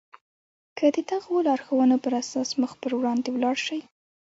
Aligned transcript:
که 0.77 0.85
د 0.95 0.97
دغو 1.11 1.35
لارښوونو 1.47 1.95
پر 2.03 2.13
اساس 2.21 2.49
مخ 2.61 2.71
پر 2.81 2.91
وړاندې 2.97 3.29
ولاړ 3.31 3.55
شئ. 3.65 3.79